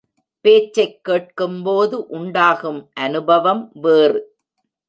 பேச்சைக் 0.45 1.03
கேட்கும்போது 1.03 2.07
உண்டாகும் 2.07 2.89
அநுபவம் 2.93 3.71
வேறு. 3.73 4.35